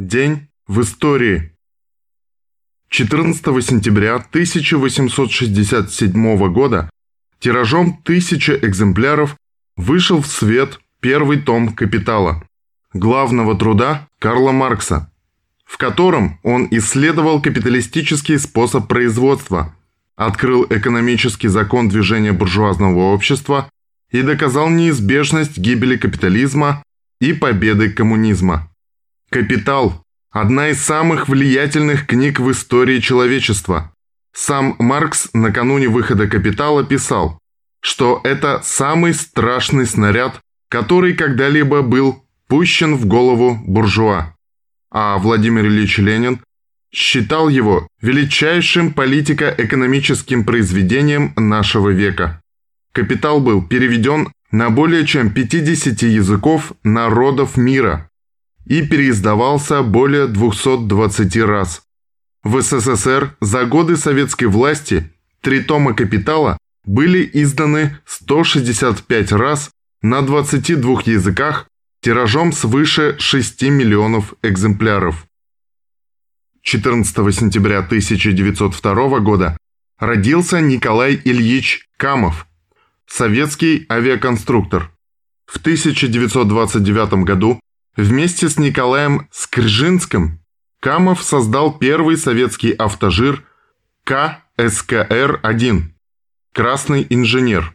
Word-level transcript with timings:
День 0.00 0.48
в 0.66 0.80
истории. 0.80 1.52
14 2.88 3.44
сентября 3.62 4.14
1867 4.14 6.50
года 6.50 6.88
тиражом 7.38 8.00
тысяча 8.02 8.54
экземпляров 8.54 9.36
вышел 9.76 10.22
в 10.22 10.26
свет 10.26 10.80
первый 11.00 11.42
том 11.42 11.74
«Капитала» 11.74 12.42
главного 12.94 13.54
труда 13.58 14.08
Карла 14.18 14.52
Маркса, 14.52 15.12
в 15.66 15.76
котором 15.76 16.40
он 16.44 16.66
исследовал 16.70 17.42
капиталистический 17.42 18.38
способ 18.38 18.88
производства, 18.88 19.76
открыл 20.16 20.66
экономический 20.70 21.48
закон 21.48 21.90
движения 21.90 22.32
буржуазного 22.32 23.12
общества 23.12 23.68
и 24.10 24.22
доказал 24.22 24.70
неизбежность 24.70 25.58
гибели 25.58 25.98
капитализма 25.98 26.82
и 27.20 27.34
победы 27.34 27.90
коммунизма. 27.90 28.69
«Капитал»– 29.30 30.04
одна 30.32 30.70
из 30.70 30.82
самых 30.82 31.28
влиятельных 31.28 32.04
книг 32.08 32.40
в 32.40 32.50
истории 32.50 32.98
человечества. 32.98 33.94
Сам 34.32 34.74
Маркс 34.80 35.28
накануне 35.32 35.88
выхода 35.88 36.26
«Капитала» 36.26 36.82
писал, 36.82 37.38
что 37.80 38.20
это 38.24 38.60
самый 38.64 39.14
страшный 39.14 39.86
снаряд, 39.86 40.40
который 40.68 41.14
когда-либо 41.14 41.82
был 41.82 42.24
пущен 42.48 42.96
в 42.96 43.06
голову 43.06 43.56
буржуа. 43.64 44.34
А 44.90 45.16
Владимир 45.18 45.64
Ильич 45.66 45.98
Ленин 45.98 46.40
считал 46.92 47.48
его 47.48 47.86
величайшим 48.02 48.92
политико-экономическим 48.92 50.42
произведением 50.42 51.34
нашего 51.36 51.90
века. 51.90 52.42
«Капитал» 52.92 53.40
был 53.40 53.62
переведен 53.62 54.32
на 54.50 54.70
более 54.70 55.06
чем 55.06 55.30
50 55.30 56.02
языков 56.02 56.72
народов 56.82 57.56
мира– 57.56 58.08
и 58.70 58.86
переиздавался 58.86 59.82
более 59.82 60.28
220 60.28 61.36
раз. 61.38 61.82
В 62.44 62.62
СССР 62.62 63.36
за 63.40 63.64
годы 63.64 63.96
советской 63.96 64.44
власти 64.44 65.12
три 65.40 65.60
тома 65.60 65.92
«Капитала» 65.92 66.56
были 66.84 67.28
изданы 67.32 67.98
165 68.06 69.32
раз 69.32 69.70
на 70.02 70.22
22 70.22 71.02
языках 71.04 71.66
тиражом 72.00 72.52
свыше 72.52 73.16
6 73.18 73.62
миллионов 73.62 74.34
экземпляров. 74.42 75.26
14 76.62 77.12
сентября 77.34 77.78
1902 77.78 79.18
года 79.18 79.56
родился 79.98 80.60
Николай 80.60 81.20
Ильич 81.24 81.88
Камов, 81.96 82.46
советский 83.08 83.84
авиаконструктор. 83.90 84.92
В 85.46 85.56
1929 85.56 87.24
году 87.24 87.60
Вместе 87.96 88.48
с 88.48 88.56
Николаем 88.56 89.28
Скржинским 89.32 90.40
Камов 90.80 91.22
создал 91.24 91.76
первый 91.76 92.16
советский 92.16 92.70
автожир 92.70 93.44
КСКР-1 94.06 95.82
«Красный 96.54 97.04
инженер». 97.10 97.74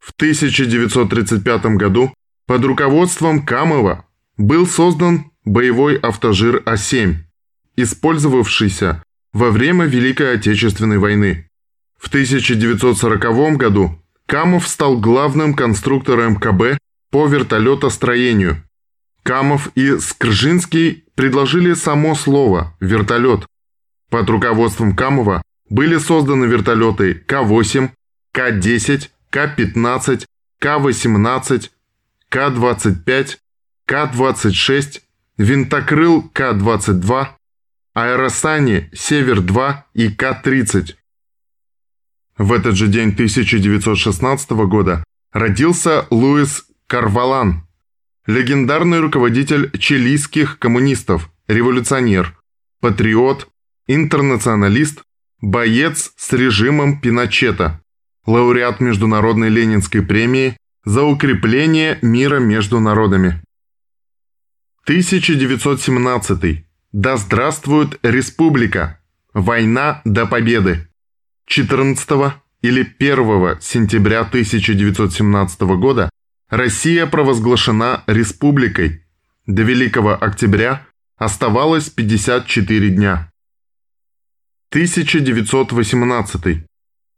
В 0.00 0.10
1935 0.10 1.76
году 1.76 2.12
под 2.46 2.64
руководством 2.64 3.46
Камова 3.46 4.04
был 4.36 4.66
создан 4.66 5.30
боевой 5.44 5.96
автожир 5.96 6.60
А-7, 6.66 7.18
использовавшийся 7.76 9.04
во 9.32 9.50
время 9.52 9.86
Великой 9.86 10.34
Отечественной 10.34 10.98
войны. 10.98 11.48
В 12.00 12.08
1940 12.08 13.56
году 13.56 14.02
Камов 14.26 14.66
стал 14.66 14.98
главным 14.98 15.54
конструктором 15.54 16.34
КБ 16.34 16.78
по 17.12 17.28
вертолетостроению 17.28 18.64
Камов 19.22 19.70
и 19.76 19.98
Скржинский 19.98 21.04
предложили 21.14 21.74
само 21.74 22.14
слово 22.14 22.76
«вертолет». 22.80 23.46
Под 24.10 24.28
руководством 24.28 24.96
Камова 24.96 25.42
были 25.70 25.98
созданы 25.98 26.46
вертолеты 26.46 27.14
К-8, 27.14 27.90
К-10, 28.32 29.08
К-15, 29.30 30.26
К-18, 30.58 31.70
К-25, 32.28 33.36
К-26, 33.86 35.00
винтокрыл 35.38 36.22
К-22, 36.32 37.28
аэросани 37.94 38.90
«Север-2» 38.92 39.74
и 39.94 40.08
К-30. 40.08 40.96
В 42.38 42.52
этот 42.52 42.74
же 42.74 42.88
день 42.88 43.10
1916 43.10 44.50
года 44.50 45.04
родился 45.32 46.06
Луис 46.10 46.64
Карвалан– 46.88 47.66
легендарный 48.26 49.00
руководитель 49.00 49.70
чилийских 49.78 50.58
коммунистов, 50.58 51.30
революционер, 51.48 52.38
патриот, 52.80 53.48
интернационалист, 53.86 55.02
боец 55.40 56.12
с 56.16 56.32
режимом 56.32 57.00
Пиночета, 57.00 57.82
лауреат 58.26 58.80
Международной 58.80 59.48
Ленинской 59.48 60.02
премии 60.02 60.56
за 60.84 61.02
укрепление 61.02 61.98
мира 62.02 62.38
между 62.38 62.80
народами. 62.80 63.42
1917. 64.84 66.64
Да 66.92 67.16
здравствует 67.16 67.98
республика! 68.02 69.00
Война 69.32 70.02
до 70.04 70.26
победы! 70.26 70.88
14 71.46 72.34
или 72.62 72.80
1 72.98 73.60
сентября 73.60 74.20
1917 74.20 75.60
года 75.62 76.10
Россия 76.52 77.06
провозглашена 77.06 78.04
республикой. 78.06 79.06
До 79.46 79.62
Великого 79.62 80.12
Октября 80.12 80.86
оставалось 81.16 81.88
54 81.88 82.90
дня. 82.90 83.32
1918. 84.68 86.66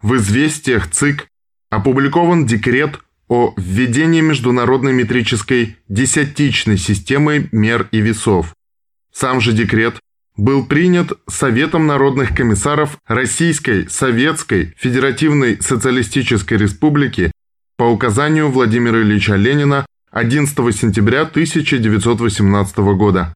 В 0.00 0.16
известиях 0.16 0.90
ЦИК 0.90 1.28
опубликован 1.68 2.46
декрет 2.46 3.00
о 3.28 3.52
введении 3.58 4.22
международной 4.22 4.94
метрической 4.94 5.76
десятичной 5.88 6.78
системы 6.78 7.50
мер 7.52 7.86
и 7.92 8.00
весов. 8.00 8.54
Сам 9.12 9.42
же 9.42 9.52
декрет 9.52 10.00
был 10.38 10.64
принят 10.64 11.12
Советом 11.28 11.86
народных 11.86 12.34
комиссаров 12.34 12.96
Российской 13.06 13.90
Советской 13.90 14.74
Федеративной 14.78 15.60
Социалистической 15.60 16.56
Республики 16.56 17.30
по 17.78 17.84
указанию 17.84 18.50
Владимира 18.50 19.00
Ильича 19.00 19.36
Ленина 19.36 19.86
11 20.10 20.52
сентября 20.76 21.22
1918 21.22 22.78
года. 22.78 23.32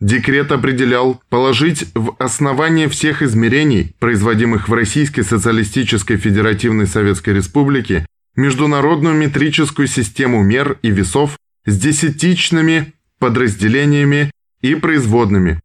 Декрет 0.00 0.50
определял 0.50 1.22
положить 1.30 1.86
в 1.94 2.16
основание 2.18 2.88
всех 2.88 3.22
измерений, 3.22 3.94
производимых 4.00 4.68
в 4.68 4.74
Российской 4.74 5.22
Социалистической 5.22 6.16
Федеративной 6.16 6.88
Советской 6.88 7.34
Республике, 7.34 8.04
международную 8.34 9.14
метрическую 9.14 9.86
систему 9.86 10.42
мер 10.42 10.78
и 10.82 10.90
весов 10.90 11.38
с 11.64 11.78
десятичными 11.78 12.92
подразделениями 13.20 14.32
и 14.62 14.74
производными, 14.74 15.60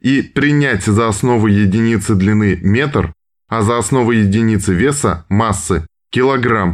и 0.00 0.20
принять 0.22 0.84
за 0.84 1.06
основу 1.06 1.46
единицы 1.46 2.16
длины 2.16 2.58
метр, 2.60 3.12
а 3.48 3.62
за 3.62 3.78
основу 3.78 4.10
единицы 4.10 4.74
веса 4.74 5.24
массы 5.28 5.86
килограмм, 6.10 6.71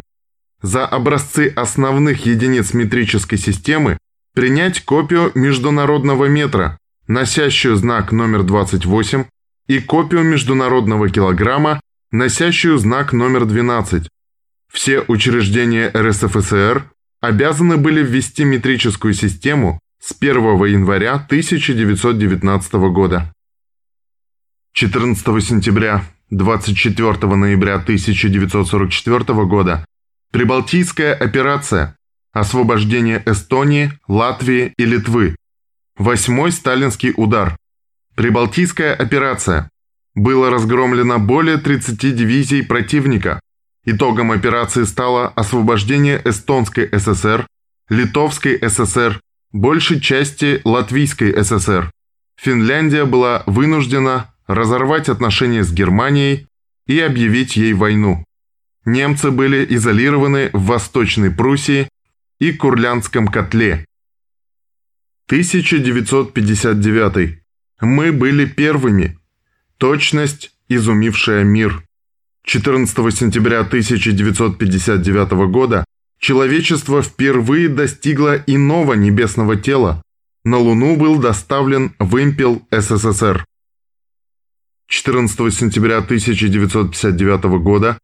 за 0.61 0.85
образцы 0.85 1.47
основных 1.55 2.25
единиц 2.25 2.73
метрической 2.73 3.37
системы 3.37 3.97
принять 4.33 4.81
копию 4.83 5.31
международного 5.35 6.25
метра, 6.25 6.77
носящую 7.07 7.75
знак 7.75 8.11
номер 8.11 8.43
28, 8.43 9.25
и 9.67 9.79
копию 9.79 10.23
международного 10.23 11.09
килограмма, 11.09 11.79
носящую 12.11 12.77
знак 12.79 13.13
номер 13.13 13.45
12. 13.45 14.09
Все 14.71 15.01
учреждения 15.07 15.91
РСФСР 15.95 16.89
обязаны 17.21 17.77
были 17.77 18.03
ввести 18.03 18.43
метрическую 18.43 19.13
систему 19.13 19.79
с 19.99 20.15
1 20.19 20.65
января 20.65 21.13
1919 21.15 22.73
года. 22.91 23.31
14 24.73 25.25
сентября 25.43 26.05
24 26.29 27.35
ноября 27.35 27.75
1944 27.75 29.45
года 29.45 29.85
Прибалтийская 30.31 31.15
операция. 31.15 31.97
Освобождение 32.33 33.23
Эстонии, 33.25 33.91
Латвии 34.07 34.75
и 34.77 34.85
Литвы. 34.85 35.35
Восьмой 35.97 36.51
сталинский 36.51 37.13
удар. 37.17 37.57
Прибалтийская 38.13 38.93
операция. 38.93 39.71
Было 40.13 40.51
разгромлено 40.51 41.17
более 41.17 41.57
30 41.57 42.15
дивизий 42.15 42.63
противника. 42.63 43.39
Итогом 43.85 44.31
операции 44.31 44.83
стало 44.83 45.29
освобождение 45.29 46.21
Эстонской 46.23 46.87
ССР, 46.93 47.47
Литовской 47.89 48.59
ССР, 48.69 49.19
большей 49.51 49.99
части 49.99 50.61
Латвийской 50.63 51.43
ССР. 51.43 51.89
Финляндия 52.39 53.05
была 53.05 53.41
вынуждена 53.47 54.31
разорвать 54.45 55.09
отношения 55.09 55.63
с 55.63 55.73
Германией 55.73 56.45
и 56.85 56.99
объявить 56.99 57.55
ей 57.55 57.73
войну 57.73 58.23
немцы 58.85 59.31
были 59.31 59.65
изолированы 59.75 60.49
в 60.53 60.65
Восточной 60.65 61.31
Пруссии 61.31 61.89
и 62.39 62.53
Курляндском 62.53 63.27
котле. 63.27 63.85
1959. 65.27 67.39
Мы 67.81 68.11
были 68.11 68.45
первыми. 68.45 69.19
Точность, 69.77 70.51
изумившая 70.67 71.43
мир. 71.43 71.83
14 72.43 72.95
сентября 73.15 73.59
1959 73.59 75.31
года 75.51 75.85
человечество 76.19 77.01
впервые 77.01 77.69
достигло 77.69 78.35
иного 78.47 78.93
небесного 78.93 79.55
тела. 79.55 80.01
На 80.43 80.57
Луну 80.57 80.95
был 80.95 81.19
доставлен 81.19 81.93
вымпел 81.99 82.65
СССР. 82.71 83.45
14 84.87 85.53
сентября 85.53 85.97
1959 85.97 87.43
года 87.61 87.99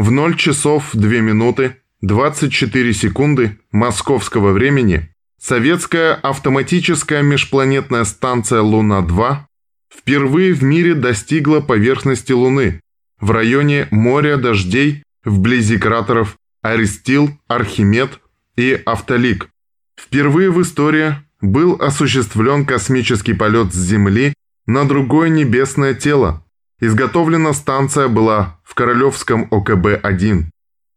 в 0.00 0.10
0 0.10 0.34
часов 0.36 0.90
2 0.94 1.08
минуты 1.20 1.76
24 2.00 2.94
секунды 2.94 3.58
московского 3.70 4.52
времени 4.52 5.10
советская 5.38 6.14
автоматическая 6.14 7.20
межпланетная 7.20 8.04
станция 8.04 8.62
«Луна-2» 8.62 9.40
впервые 9.94 10.54
в 10.54 10.62
мире 10.62 10.94
достигла 10.94 11.60
поверхности 11.60 12.32
Луны 12.32 12.80
в 13.20 13.30
районе 13.30 13.88
моря 13.90 14.38
дождей 14.38 15.02
вблизи 15.22 15.76
кратеров 15.76 16.36
Аристил, 16.62 17.38
Архимед 17.46 18.20
и 18.56 18.80
Автолик. 18.86 19.50
Впервые 20.00 20.50
в 20.50 20.62
истории 20.62 21.16
был 21.42 21.74
осуществлен 21.74 22.64
космический 22.64 23.34
полет 23.34 23.74
с 23.74 23.76
Земли 23.76 24.32
на 24.64 24.88
другое 24.88 25.28
небесное 25.28 25.92
тело. 25.92 26.42
Изготовлена 26.80 27.52
станция 27.52 28.08
была 28.08 28.58
в 28.64 28.74
Королевском 28.74 29.46
ОКБ-1. 29.50 30.46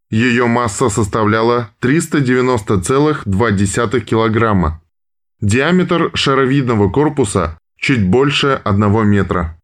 Ее 0.09 0.47
масса 0.47 0.89
составляла 0.89 1.69
390,2 1.81 4.00
килограмма. 4.00 4.81
Диаметр 5.41 6.09
шаровидного 6.13 6.89
корпуса 6.89 7.59
чуть 7.77 8.01
больше 8.01 8.62
1 8.63 9.07
метра. 9.07 9.59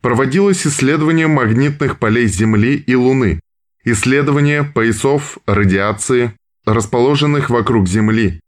Проводилось 0.00 0.66
исследование 0.66 1.26
магнитных 1.26 1.98
полей 1.98 2.28
Земли 2.28 2.76
и 2.76 2.94
Луны, 2.94 3.40
исследование 3.84 4.64
поясов 4.64 5.36
радиации, 5.46 6.32
расположенных 6.64 7.50
вокруг 7.50 7.86
Земли, 7.88 8.40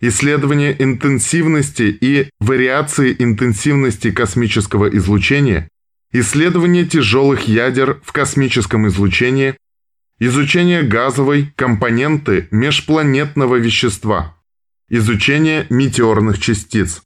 исследование 0.00 0.74
интенсивности 0.82 1.96
и 2.00 2.30
вариации 2.40 3.14
интенсивности 3.16 4.10
космического 4.10 4.88
излучения, 4.88 5.68
исследование 6.14 6.86
тяжелых 6.86 7.48
ядер 7.48 8.00
в 8.04 8.12
космическом 8.12 8.86
излучении, 8.86 9.56
изучение 10.20 10.82
газовой 10.84 11.52
компоненты 11.56 12.46
межпланетного 12.52 13.56
вещества, 13.56 14.36
изучение 14.88 15.66
метеорных 15.70 16.40
частиц. 16.40 17.02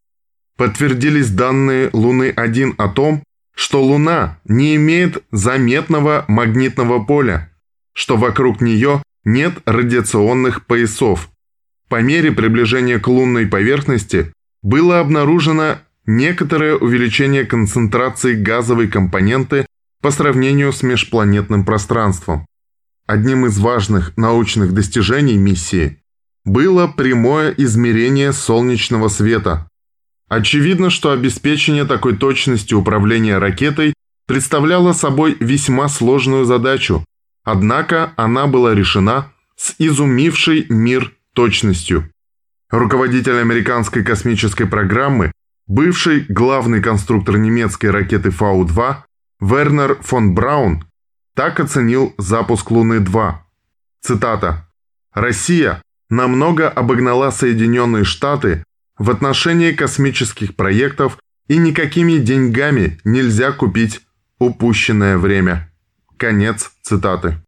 Подтвердились 0.59 1.31
данные 1.31 1.89
Луны-1 1.95 2.75
о 2.77 2.89
том, 2.89 3.23
что 3.55 3.83
Луна 3.83 4.41
не 4.45 4.77
имеет 4.77 5.25
заметного 5.33 6.27
магнитного 6.29 7.03
поля, 7.03 7.51
что 7.95 8.19
вокруг 8.19 8.61
нее 8.61 9.03
нет 9.25 9.55
радиационных 9.65 10.67
поясов. 10.67 11.31
По 11.89 12.03
мере 12.03 12.31
приближения 12.31 12.99
к 12.99 13.09
лунной 13.09 13.47
поверхности 13.47 14.33
было 14.63 15.01
обнаружено 15.01 15.79
некоторое 16.09 16.75
увеличение 16.75 17.45
концентрации 17.45 18.35
газовой 18.35 18.89
компоненты 18.89 19.65
по 20.03 20.11
сравнению 20.11 20.73
с 20.73 20.83
межпланетным 20.83 21.65
пространством. 21.65 22.45
Одним 23.07 23.47
из 23.47 23.59
важных 23.59 24.17
научных 24.17 24.75
достижений 24.75 25.37
миссии 25.37 26.03
было 26.45 26.89
прямое 26.89 27.53
измерение 27.57 28.33
солнечного 28.33 29.07
света, 29.07 29.69
Очевидно, 30.29 30.91
что 30.91 31.11
обеспечение 31.11 31.87
такой 31.87 32.17
точности 32.17 32.75
управления 32.75 33.39
ракетой 33.39 33.95
представляло 34.27 34.93
собой 34.93 35.37
весьма 35.41 35.89
сложную 35.89 36.45
задачу, 36.45 37.05
однако 37.45 38.13
она 38.17 38.47
была 38.47 38.75
решена 38.75 39.33
с 39.57 39.75
изумившей 39.79 40.67
мир 40.69 41.15
точностью. 41.33 42.11
Руководитель 42.71 43.39
американской 43.41 44.05
космической 44.05 44.67
программы, 44.67 45.33
бывший 45.69 46.25
главный 46.29 46.83
конструктор 46.83 47.37
немецкой 47.37 47.91
ракеты 47.91 48.31
Фау-2 48.31 48.97
Вернер 49.41 49.99
фон 50.03 50.35
Браун, 50.35 50.85
так 51.35 51.61
оценил 51.61 52.13
запуск 52.19 52.73
Луны-2. 52.73 53.35
Цитата. 54.01 54.69
«Россия 55.13 55.81
намного 56.11 56.69
обогнала 56.69 57.31
Соединенные 57.31 58.03
Штаты 58.03 58.65
в 58.99 59.11
отношении 59.11 59.71
космических 59.73 60.57
проектов 60.57 61.19
и 61.47 61.57
никакими 61.57 62.19
деньгами 62.19 62.99
нельзя 63.05 63.53
купить 63.53 64.01
упущенное 64.39 65.17
время. 65.19 65.73
Конец 66.17 66.73
цитаты. 66.83 67.41